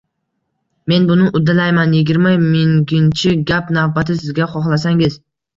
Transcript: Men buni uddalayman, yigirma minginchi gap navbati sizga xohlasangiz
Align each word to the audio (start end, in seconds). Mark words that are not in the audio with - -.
Men 0.93 1.03
buni 1.09 1.27
uddalayman, 1.39 1.93
yigirma 1.99 2.33
minginchi 2.47 3.37
gap 3.53 3.73
navbati 3.79 4.21
sizga 4.23 4.53
xohlasangiz 4.57 5.25